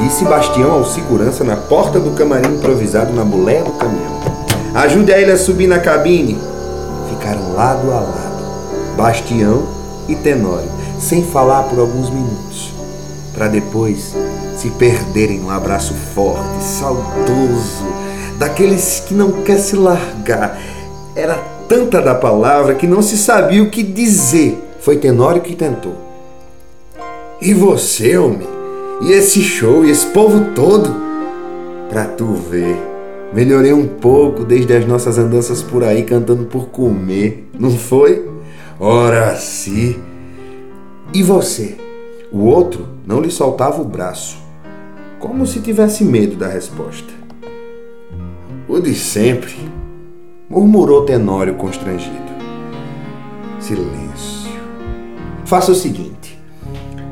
Disse 0.00 0.24
Bastião 0.24 0.72
ao 0.72 0.84
segurança 0.84 1.42
na 1.42 1.56
porta 1.56 1.98
do 1.98 2.12
camarim 2.12 2.54
improvisado 2.54 3.12
na 3.12 3.24
mulher 3.24 3.64
do 3.64 3.72
caminhão. 3.72 4.18
Ajude 4.74 5.12
a 5.12 5.18
ele 5.18 5.32
a 5.32 5.36
subir 5.36 5.66
na 5.66 5.80
cabine. 5.80 6.38
Ficaram 7.10 7.52
lado 7.52 7.90
a 7.90 8.00
lado, 8.00 8.96
Bastião 8.96 9.66
e 10.06 10.14
Tenório, 10.14 10.70
sem 11.00 11.24
falar 11.24 11.64
por 11.64 11.80
alguns 11.80 12.10
minutos, 12.10 12.47
para 13.38 13.46
depois 13.46 14.16
se 14.56 14.68
perderem 14.70 15.38
num 15.38 15.48
abraço 15.48 15.94
forte, 16.12 16.60
saudoso, 16.60 17.86
daqueles 18.36 19.04
que 19.06 19.14
não 19.14 19.30
quer 19.44 19.58
se 19.58 19.76
largar. 19.76 20.60
Era 21.14 21.36
tanta 21.68 22.02
da 22.02 22.16
palavra 22.16 22.74
que 22.74 22.84
não 22.84 23.00
se 23.00 23.16
sabia 23.16 23.62
o 23.62 23.70
que 23.70 23.84
dizer. 23.84 24.58
Foi 24.80 24.96
Tenório 24.96 25.40
que 25.40 25.54
tentou. 25.54 25.94
E 27.40 27.54
você, 27.54 28.18
homem? 28.18 28.48
E 29.02 29.12
esse 29.12 29.40
show, 29.40 29.84
e 29.84 29.90
esse 29.90 30.06
povo 30.06 30.52
todo? 30.52 30.92
Pra 31.88 32.06
tu 32.06 32.34
ver. 32.34 32.76
Melhorei 33.32 33.72
um 33.72 33.86
pouco 33.86 34.44
desde 34.44 34.74
as 34.74 34.84
nossas 34.84 35.16
andanças 35.16 35.62
por 35.62 35.84
aí 35.84 36.02
cantando 36.02 36.46
por 36.46 36.70
comer, 36.70 37.48
não 37.56 37.70
foi? 37.70 38.28
Ora 38.80 39.36
sim. 39.36 39.94
E 41.14 41.22
você? 41.22 41.87
O 42.30 42.44
outro 42.44 42.86
não 43.06 43.20
lhe 43.20 43.30
soltava 43.30 43.80
o 43.80 43.84
braço 43.84 44.48
como 45.18 45.46
se 45.46 45.60
tivesse 45.60 46.04
medo 46.04 46.36
da 46.36 46.46
resposta. 46.46 47.12
O 48.68 48.78
de 48.78 48.94
sempre, 48.94 49.54
murmurou 50.48 51.04
Tenório 51.04 51.54
constrangido. 51.54 52.28
Silêncio. 53.58 54.52
Faça 55.44 55.72
o 55.72 55.74
seguinte: 55.74 56.38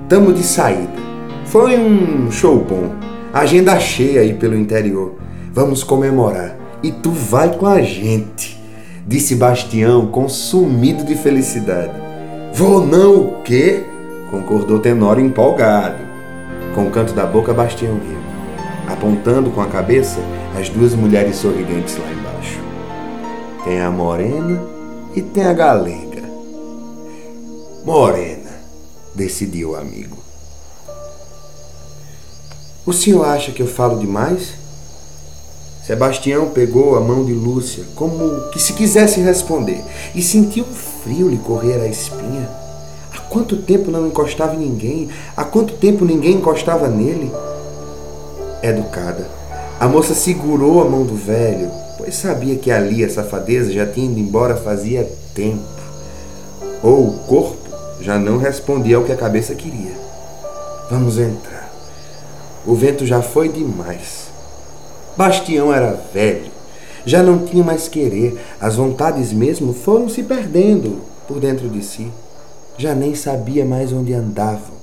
tamo 0.09 0.33
de 0.33 0.43
saída. 0.43 1.07
Foi 1.47 1.79
um 1.79 2.31
show 2.31 2.59
bom. 2.59 2.95
Agenda 3.33 3.79
cheia 3.81 4.21
aí 4.21 4.35
pelo 4.35 4.57
interior. 4.57 5.17
Vamos 5.53 5.83
comemorar. 5.83 6.57
E 6.83 6.93
tu 6.93 7.11
vai 7.11 7.57
com 7.57 7.67
a 7.67 7.81
gente, 7.81 8.61
disse 9.07 9.35
Bastião, 9.35 10.07
consumido 10.07 11.05
de 11.05 11.15
felicidade. 11.15 11.95
Vou 12.53 12.87
não 12.87 13.21
o 13.21 13.43
quê? 13.43 13.85
Concordou 14.31 14.79
Tenório 14.79 15.25
empolgado. 15.25 16.05
Com 16.75 16.87
o 16.87 16.91
canto 16.91 17.13
da 17.15 17.25
boca, 17.25 17.55
Bastião 17.55 17.95
riu, 17.95 18.19
apontando 18.87 19.51
com 19.51 19.61
a 19.61 19.67
cabeça 19.67 20.21
as 20.59 20.69
duas 20.69 20.95
mulheres 20.95 21.37
sorridentes 21.37 21.97
lá 21.97 22.11
embaixo. 22.11 22.61
Tem 23.65 23.81
a 23.81 23.91
morena 23.91 24.63
e 25.15 25.23
tem 25.23 25.45
a 25.45 25.53
galega. 25.53 26.23
Morena, 27.85 28.51
decidiu 29.15 29.71
o 29.71 29.77
amigo. 29.77 30.19
O 32.85 32.93
senhor 32.93 33.25
acha 33.25 33.53
que 33.53 33.63
eu 33.63 33.67
falo 33.67 33.99
demais? 33.99 34.55
Sebastião 35.85 36.51
pegou 36.51 36.97
a 36.97 37.01
mão 37.01 37.25
de 37.25 37.33
Lúcia, 37.33 37.85
como 37.95 38.51
que 38.51 38.61
se 38.61 38.73
quisesse 38.73 39.21
responder, 39.21 39.83
e 40.15 40.23
sentiu 40.23 40.65
um 40.65 40.75
frio 40.75 41.29
lhe 41.29 41.39
correr 41.39 41.81
a 41.81 41.87
espinha 41.87 42.66
quanto 43.37 43.59
tempo 43.59 43.91
não 43.91 44.07
encostava 44.07 44.55
em 44.55 44.61
ninguém? 44.61 45.11
Há 45.37 45.45
quanto 45.45 45.75
tempo 45.75 46.07
ninguém 46.07 46.37
encostava 46.37 46.89
nele? 46.89 47.31
Educada, 48.63 49.29
a 49.79 49.87
moça 49.87 50.15
segurou 50.15 50.81
a 50.81 50.87
mão 50.87 51.05
do 51.05 51.15
velho, 51.15 51.71
pois 51.99 52.15
sabia 52.15 52.57
que 52.57 52.71
ali 52.71 53.05
a 53.05 53.11
safadeza 53.11 53.71
já 53.71 53.87
tinha 53.87 54.11
ido 54.11 54.19
embora 54.19 54.57
fazia 54.57 55.07
tempo. 55.35 55.61
Ou 56.83 57.09
o 57.09 57.19
corpo 57.27 57.69
já 58.01 58.19
não 58.19 58.39
respondia 58.39 58.97
ao 58.97 59.05
que 59.05 59.13
a 59.13 59.17
cabeça 59.17 59.55
queria. 59.55 59.93
Vamos 60.91 61.19
entrar. 61.19 61.71
O 62.65 62.75
vento 62.75 63.05
já 63.05 63.21
foi 63.21 63.51
demais. 63.51 64.29
Bastião 65.15 65.71
era 65.75 66.01
velho, 66.15 66.51
já 67.05 67.23
não 67.23 67.45
tinha 67.45 67.63
mais 67.63 67.87
querer, 67.87 68.41
as 68.59 68.77
vontades 68.77 69.31
mesmo 69.31 69.75
foram 69.75 70.09
se 70.09 70.23
perdendo 70.23 71.03
por 71.29 71.39
dentro 71.39 71.69
de 71.69 71.85
si 71.85 72.11
já 72.79 72.95
nem 72.95 73.15
sabia 73.15 73.65
mais 73.65 73.93
onde 73.93 74.13
andavam. 74.13 74.77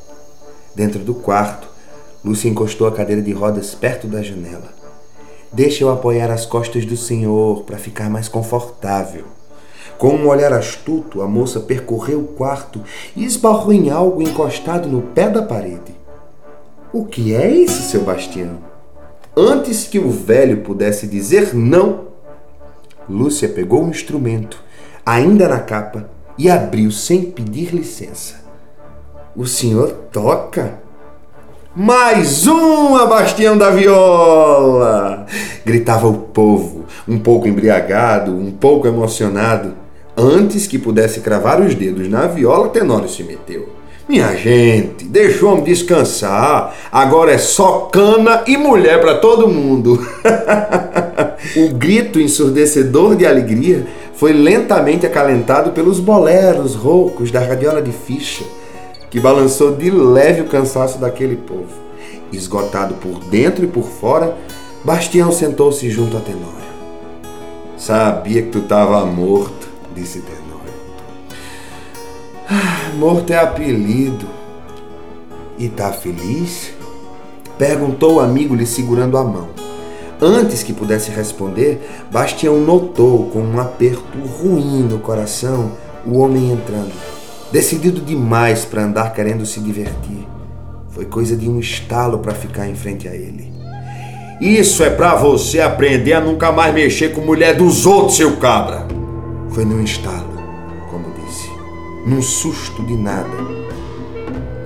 Dentro 0.76 1.00
do 1.00 1.14
quarto, 1.14 1.68
Lúcia 2.24 2.50
encostou 2.50 2.88
a 2.88 2.92
cadeira 2.92 3.22
de 3.22 3.32
rodas 3.32 3.76
perto 3.76 4.08
da 4.08 4.22
janela. 4.22 4.74
Deixa 5.52 5.84
eu 5.84 5.92
apoiar 5.92 6.32
as 6.32 6.46
costas 6.46 6.86
do 6.86 6.98
senhor 6.98 7.64
para 7.64 7.78
ficar 7.78 8.10
mais 8.10 8.28
confortável. 8.28 9.26
Com 9.98 10.16
um 10.16 10.28
olhar 10.28 10.52
astuto, 10.52 11.22
a 11.22 11.28
moça 11.28 11.60
percorreu 11.60 12.22
o 12.22 12.28
quarto 12.28 12.82
e 13.16 13.24
esbarrou 13.24 13.72
em 13.72 13.90
algo 13.92 14.22
encostado 14.22 14.90
no 14.90 15.02
pé 15.02 15.30
da 15.30 15.44
parede. 15.44 15.96
O 16.92 17.06
que 17.06 17.36
é 17.36 17.50
isso, 17.50 17.84
Sebastião? 17.84 18.58
Antes 19.36 19.86
que 19.86 20.00
o 20.00 20.10
velho 20.10 20.62
pudesse 20.62 21.08
dizer 21.08 21.54
não, 21.54 22.06
Lúcia 23.08 23.50
pegou 23.50 23.84
um 23.84 23.90
instrumento, 23.90 24.64
ainda 25.06 25.48
na 25.48 25.60
capa, 25.60 26.10
e 26.38 26.50
abriu 26.50 26.92
sem 26.92 27.22
pedir 27.24 27.74
licença. 27.74 28.36
O 29.36 29.46
senhor 29.46 29.90
toca? 30.12 30.80
Mais 31.76 32.46
uma 32.46 33.08
Bastião 33.08 33.58
da 33.58 33.72
Viola! 33.72 35.26
Gritava 35.66 36.08
o 36.08 36.14
povo, 36.14 36.86
um 37.08 37.18
pouco 37.18 37.48
embriagado, 37.48 38.32
um 38.32 38.52
pouco 38.52 38.88
emocionado. 38.88 39.74
Antes 40.16 40.68
que 40.68 40.78
pudesse 40.78 41.22
cravar 41.22 41.60
os 41.60 41.74
dedos 41.74 42.08
na 42.08 42.28
viola, 42.28 42.70
Tenório 42.70 43.10
se 43.10 43.24
meteu. 43.24 43.70
Minha 44.08 44.36
gente, 44.36 45.06
deixa 45.06 45.46
o 45.46 45.50
homem 45.50 45.64
descansar. 45.64 46.76
Agora 46.92 47.32
é 47.32 47.38
só 47.38 47.90
cana 47.92 48.44
e 48.46 48.58
mulher 48.58 49.02
para 49.02 49.16
todo 49.16 49.48
mundo. 49.48 50.06
o 51.58 51.74
grito 51.74 52.20
ensurdecedor 52.20 53.16
de 53.16 53.26
alegria 53.26 53.88
foi 54.24 54.32
lentamente 54.32 55.06
acalentado 55.06 55.72
pelos 55.74 56.00
boleros 56.00 56.76
roucos 56.76 57.30
da 57.30 57.42
radiola 57.42 57.82
de 57.82 57.92
ficha, 57.92 58.46
que 59.10 59.20
balançou 59.20 59.76
de 59.76 59.92
leve 59.92 60.40
o 60.40 60.48
cansaço 60.48 60.98
daquele 60.98 61.36
povo. 61.36 61.68
Esgotado 62.32 62.94
por 62.94 63.20
dentro 63.26 63.66
e 63.66 63.68
por 63.68 63.84
fora, 63.84 64.34
Bastião 64.82 65.30
sentou-se 65.30 65.90
junto 65.90 66.16
a 66.16 66.22
Tenório. 66.22 66.48
Sabia 67.76 68.44
que 68.44 68.48
tu 68.48 68.60
estava 68.60 69.06
morto, 69.06 69.68
disse 69.94 70.22
Tenório. 70.22 70.74
Ah, 72.50 72.96
morto 72.96 73.34
é 73.34 73.38
apelido. 73.38 74.26
E 75.60 75.68
tá 75.68 75.92
feliz? 75.92 76.72
Perguntou 77.58 78.16
o 78.16 78.20
amigo 78.22 78.56
lhe 78.56 78.66
segurando 78.66 79.18
a 79.18 79.24
mão. 79.26 79.53
Antes 80.22 80.64
que 80.64 80.74
pudesse 80.74 81.12
responder, 81.12 81.82
Bastião 82.12 82.60
notou 82.60 83.26
com 83.30 83.40
um 83.40 83.60
aperto 83.60 84.18
ruim 84.20 84.84
no 84.84 85.00
coração 85.00 85.72
o 86.06 86.20
homem 86.20 86.52
entrando, 86.52 86.94
decidido 87.52 88.02
demais 88.02 88.66
para 88.66 88.84
andar 88.84 89.14
querendo 89.14 89.46
se 89.46 89.60
divertir. 89.60 90.28
Foi 90.90 91.06
coisa 91.06 91.36
de 91.36 91.50
um 91.50 91.60
estalo 91.60 92.20
para 92.20 92.34
ficar 92.34 92.68
em 92.68 92.76
frente 92.76 93.08
a 93.08 93.16
ele. 93.16 93.52
Isso 94.40 94.84
é 94.84 94.90
para 94.90 95.16
você 95.16 95.62
aprender 95.62 96.14
a 96.14 96.22
nunca 96.22 96.52
mais 96.52 96.74
mexer 96.74 97.14
com 97.14 97.22
mulher 97.22 97.56
dos 97.56 97.86
outros, 97.86 98.18
seu 98.18 98.38
cabra. 98.38 98.88
Foi 99.50 99.64
num 99.64 99.84
estalo, 99.84 100.34
como 100.90 101.06
disse, 101.26 101.50
num 102.06 102.22
susto 102.22 102.84
de 102.86 102.96
nada 102.96 103.63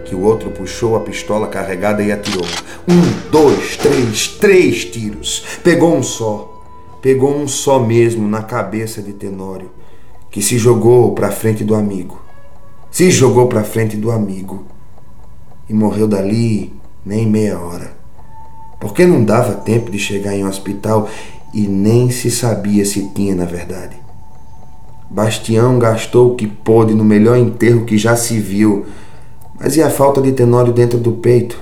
que 0.08 0.15
o 0.15 0.22
outro 0.22 0.50
puxou 0.52 0.96
a 0.96 1.02
pistola 1.02 1.48
carregada 1.48 2.02
e 2.02 2.12
atirou. 2.12 2.46
Um, 2.88 3.30
dois, 3.30 3.76
três, 3.76 4.28
três 4.28 4.86
tiros. 4.86 5.43
Pegou 5.63 5.96
um 5.96 6.02
só. 6.02 6.63
Pegou 7.02 7.36
um 7.36 7.48
só 7.48 7.80
mesmo 7.80 8.28
na 8.28 8.41
cabeça 8.41 9.02
de 9.02 9.13
Tenório, 9.13 9.70
que 10.32 10.41
se 10.41 10.58
jogou 10.58 11.13
para 11.13 11.30
frente 11.30 11.63
do 11.63 11.76
amigo. 11.76 12.22
Se 12.89 13.12
jogou 13.12 13.48
para 13.48 13.63
frente 13.63 13.98
do 13.98 14.10
amigo 14.10 14.65
e 15.70 15.74
morreu 15.74 16.08
dali 16.08 16.74
nem 17.06 17.28
meia 17.28 17.60
hora. 17.60 17.96
porque 18.80 19.06
não 19.06 19.24
dava 19.24 19.54
tempo 19.54 19.89
de 19.89 19.98
chegar 19.98 20.36
em 20.36 20.46
um 20.46 20.48
hospital 20.48 21.10
e 21.54 21.67
nem 21.67 22.10
se 22.12 22.30
sabia 22.30 22.86
se 22.86 23.10
tinha 23.10 23.36
na 23.36 23.46
verdade. 23.46 23.96
Bastião 25.10 25.80
gastou 25.80 26.32
o 26.32 26.36
que 26.36 26.46
pôde 26.46 26.93
no 26.93 27.04
melhor 27.04 27.38
enterro 27.38 27.86
que 27.86 27.98
já 27.98 28.15
se 28.15 28.39
viu, 28.39 28.86
mas 29.60 29.76
e 29.76 29.82
a 29.82 29.89
falta 29.89 30.22
de 30.22 30.32
Tenório 30.32 30.72
dentro 30.72 31.00
do 31.00 31.13
peito? 31.13 31.60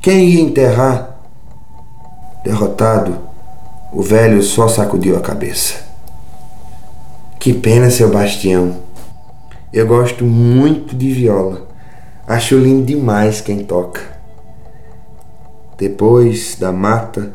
Quem 0.00 0.28
ia 0.28 0.40
enterrar? 0.40 1.18
Derrotado, 2.44 3.18
o 3.92 4.02
velho 4.02 4.42
só 4.42 4.68
sacudiu 4.68 5.16
a 5.16 5.20
cabeça. 5.20 5.74
Que 7.38 7.52
pena, 7.52 7.90
seu 7.90 8.10
Bastião. 8.10 8.76
Eu 9.72 9.86
gosto 9.86 10.24
muito 10.24 10.94
de 10.94 11.12
viola. 11.12 11.66
Acho 12.26 12.58
lindo 12.58 12.84
demais 12.84 13.40
quem 13.40 13.64
toca. 13.64 14.00
Depois 15.78 16.56
da 16.58 16.72
mata, 16.72 17.34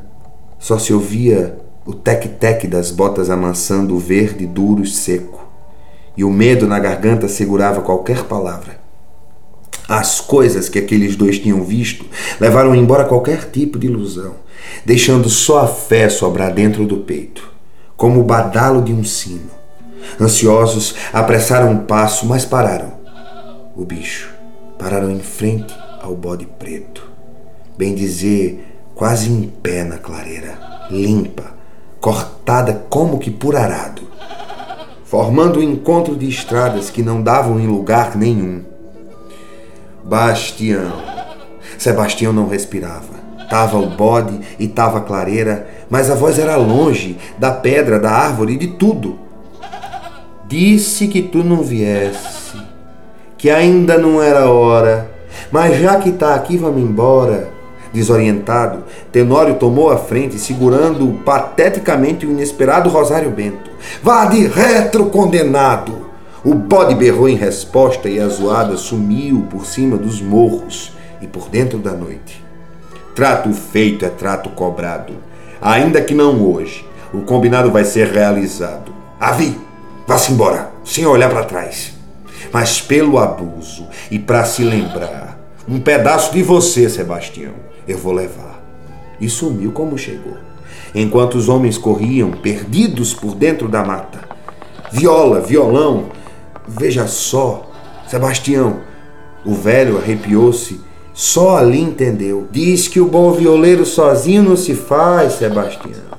só 0.59 0.77
se 0.77 0.93
ouvia 0.93 1.57
o 1.85 1.93
tec-tec 1.93 2.67
das 2.67 2.91
botas 2.91 3.29
amansando 3.29 3.95
o 3.95 3.99
verde 3.99 4.45
duro 4.45 4.83
e 4.83 4.87
seco, 4.87 5.45
e 6.15 6.23
o 6.23 6.29
medo 6.29 6.67
na 6.67 6.79
garganta 6.79 7.27
segurava 7.27 7.81
qualquer 7.81 8.23
palavra. 8.23 8.82
As 9.87 10.21
coisas 10.21 10.69
que 10.69 10.79
aqueles 10.79 11.15
dois 11.15 11.39
tinham 11.39 11.63
visto 11.63 12.05
levaram 12.39 12.73
embora 12.73 13.05
qualquer 13.05 13.49
tipo 13.51 13.77
de 13.77 13.87
ilusão, 13.87 14.35
deixando 14.85 15.29
só 15.29 15.59
a 15.59 15.67
fé 15.67 16.09
sobrar 16.09 16.53
dentro 16.53 16.85
do 16.85 16.97
peito, 16.97 17.51
como 17.97 18.21
o 18.21 18.23
badalo 18.23 18.81
de 18.81 18.93
um 18.93 19.03
sino. 19.03 19.51
Ansiosos, 20.19 20.95
apressaram 21.11 21.73
o 21.73 21.79
passo, 21.81 22.25
mas 22.25 22.45
pararam. 22.45 22.93
O 23.75 23.83
bicho. 23.83 24.31
Pararam 24.77 25.09
em 25.11 25.19
frente 25.19 25.73
ao 26.01 26.15
bode 26.15 26.45
preto. 26.45 27.09
Bem 27.77 27.95
dizer, 27.95 28.65
quase 28.93 29.29
em 29.29 29.43
pé 29.43 29.83
na 29.83 29.97
clareira, 29.97 30.59
limpa, 30.91 31.55
cortada 31.99 32.85
como 32.89 33.17
que 33.17 33.31
por 33.31 33.55
arado, 33.55 34.01
formando 35.05 35.59
um 35.59 35.63
encontro 35.63 36.15
de 36.15 36.27
estradas 36.27 36.89
que 36.89 37.01
não 37.01 37.21
davam 37.21 37.59
em 37.59 37.65
lugar 37.65 38.17
nenhum. 38.17 38.72
Bastião. 40.03 41.01
Sebastião 41.77 42.33
não 42.33 42.47
respirava. 42.47 43.23
Tava 43.49 43.77
o 43.77 43.89
bode 43.89 44.39
e 44.59 44.67
tava 44.67 44.97
a 44.97 45.01
clareira, 45.01 45.67
mas 45.89 46.09
a 46.09 46.15
voz 46.15 46.37
era 46.37 46.55
longe, 46.55 47.17
da 47.37 47.51
pedra, 47.51 47.99
da 47.99 48.11
árvore, 48.11 48.57
de 48.57 48.67
tudo. 48.67 49.17
Disse 50.47 51.07
que 51.07 51.21
tu 51.21 51.43
não 51.43 51.63
viesse, 51.63 52.57
que 53.37 53.49
ainda 53.49 53.97
não 53.97 54.21
era 54.21 54.49
hora, 54.49 55.09
mas 55.51 55.79
já 55.79 55.97
que 55.97 56.11
tá 56.11 56.35
aqui, 56.35 56.57
vamos 56.57 56.81
embora. 56.81 57.49
Desorientado, 57.93 58.83
Tenório 59.11 59.55
tomou 59.55 59.91
a 59.91 59.97
frente, 59.97 60.39
segurando 60.39 61.19
pateticamente 61.23 62.25
o 62.25 62.31
inesperado 62.31 62.89
Rosário 62.89 63.29
Bento. 63.29 63.69
Vá 64.01 64.25
de 64.25 64.47
retro, 64.47 65.05
condenado! 65.05 66.02
O 66.45 66.53
bode 66.53 66.93
berrou 66.95 67.29
em 67.29 67.37
resposta 67.37 68.09
e 68.09 68.19
a 68.19 68.27
zoada 68.27 68.75
sumiu 68.75 69.47
por 69.49 69.65
cima 69.65 69.95
dos 69.95 70.21
morros 70.21 70.91
e 71.21 71.27
por 71.27 71.47
dentro 71.47 71.79
da 71.79 71.91
noite. 71.93 72.43
Trato 73.15 73.53
feito 73.53 74.03
é 74.03 74.09
trato 74.09 74.49
cobrado. 74.49 75.13
Ainda 75.61 76.01
que 76.01 76.13
não 76.13 76.45
hoje, 76.45 76.85
o 77.13 77.21
combinado 77.21 77.71
vai 77.71 77.85
ser 77.85 78.07
realizado. 78.07 78.93
Avi! 79.17 79.57
Vá-se 80.05 80.33
embora, 80.33 80.69
sem 80.83 81.05
olhar 81.05 81.29
para 81.29 81.45
trás. 81.45 81.93
Mas 82.51 82.81
pelo 82.81 83.19
abuso 83.19 83.87
e 84.11 84.19
para 84.19 84.43
se 84.43 84.65
lembrar, 84.65 85.39
um 85.65 85.79
pedaço 85.79 86.33
de 86.33 86.43
você, 86.43 86.89
Sebastião, 86.89 87.53
eu 87.87 87.97
vou 87.97 88.11
levar. 88.11 88.61
E 89.17 89.29
sumiu 89.29 89.71
como 89.71 89.97
chegou. 89.97 90.35
Enquanto 90.93 91.35
os 91.35 91.47
homens 91.47 91.77
corriam, 91.77 92.31
perdidos 92.31 93.13
por 93.13 93.33
dentro 93.33 93.69
da 93.69 93.81
mata. 93.81 94.27
Viola, 94.91 95.39
violão, 95.39 96.09
veja 96.67 97.07
só, 97.07 97.69
Sebastião. 98.07 98.81
O 99.45 99.53
velho 99.53 99.97
arrepiou-se, 99.97 100.79
só 101.13 101.57
ali 101.57 101.79
entendeu. 101.79 102.47
Diz 102.51 102.87
que 102.87 102.99
o 102.99 103.07
bom 103.07 103.31
violeiro 103.31 103.85
sozinho 103.85 104.43
não 104.43 104.55
se 104.55 104.73
faz, 104.73 105.33
Sebastião. 105.33 106.13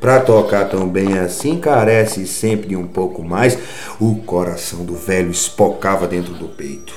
Para 0.00 0.20
tocar 0.20 0.68
tão 0.68 0.88
bem 0.88 1.18
assim, 1.18 1.58
carece 1.58 2.26
sempre 2.26 2.68
de 2.68 2.76
um 2.76 2.86
pouco 2.86 3.24
mais. 3.24 3.58
O 3.98 4.16
coração 4.16 4.84
do 4.84 4.94
velho 4.94 5.30
espocava 5.30 6.06
dentro 6.06 6.34
do 6.34 6.48
peito. 6.48 6.94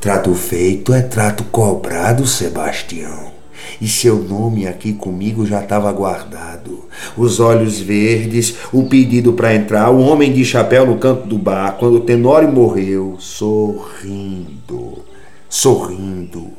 Trato 0.00 0.34
feito 0.34 0.94
é 0.94 1.02
trato 1.02 1.44
cobrado, 1.44 2.26
Sebastião. 2.26 3.37
E 3.80 3.86
seu 3.86 4.16
nome 4.16 4.66
aqui 4.66 4.92
comigo 4.92 5.46
já 5.46 5.62
estava 5.62 5.92
guardado. 5.92 6.84
Os 7.16 7.38
olhos 7.38 7.78
verdes, 7.78 8.56
o 8.72 8.88
pedido 8.88 9.32
para 9.32 9.54
entrar, 9.54 9.90
o 9.90 10.00
homem 10.00 10.32
de 10.32 10.44
chapéu 10.44 10.84
no 10.84 10.98
canto 10.98 11.26
do 11.28 11.38
bar, 11.38 11.76
quando 11.78 11.96
o 11.96 12.00
Tenório 12.00 12.50
morreu, 12.50 13.16
sorrindo, 13.18 15.04
sorrindo 15.48 16.50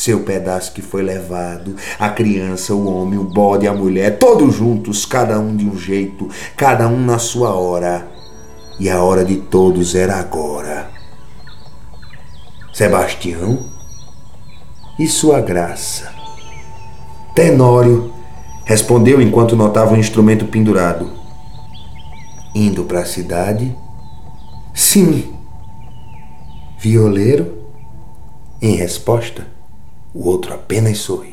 seu 0.00 0.20
pedaço 0.20 0.72
que 0.72 0.80
foi 0.80 1.02
levado, 1.02 1.76
a 1.98 2.08
criança, 2.08 2.74
o 2.74 2.86
homem, 2.90 3.18
o 3.18 3.24
bode, 3.24 3.68
a 3.68 3.74
mulher, 3.74 4.18
todos 4.18 4.54
juntos, 4.54 5.04
cada 5.04 5.38
um 5.38 5.54
de 5.54 5.66
um 5.66 5.76
jeito, 5.76 6.28
cada 6.56 6.88
um 6.88 7.04
na 7.04 7.18
sua 7.18 7.50
hora. 7.54 8.08
E 8.78 8.88
a 8.88 9.02
hora 9.02 9.24
de 9.24 9.36
todos 9.36 9.94
era 9.94 10.16
agora. 10.16 10.90
Sebastião 12.72 13.68
e 14.98 15.06
sua 15.06 15.40
graça. 15.42 16.19
Tenório 17.40 18.12
respondeu 18.66 19.18
enquanto 19.18 19.56
notava 19.56 19.94
um 19.94 19.98
instrumento 19.98 20.44
pendurado. 20.44 21.10
Indo 22.54 22.84
para 22.84 23.00
a 23.00 23.06
cidade? 23.06 23.74
Sim. 24.74 25.32
Violeiro? 26.78 27.64
Em 28.60 28.74
resposta, 28.74 29.46
o 30.12 30.28
outro 30.28 30.52
apenas 30.52 30.98
sorriu. 30.98 31.29